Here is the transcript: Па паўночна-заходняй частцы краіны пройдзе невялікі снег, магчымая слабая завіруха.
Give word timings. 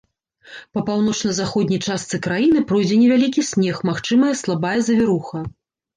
Па 0.75 0.79
паўночна-заходняй 0.87 1.81
частцы 1.89 2.19
краіны 2.27 2.63
пройдзе 2.71 2.97
невялікі 3.03 3.41
снег, 3.53 3.75
магчымая 3.91 4.33
слабая 4.45 4.77
завіруха. 4.89 5.37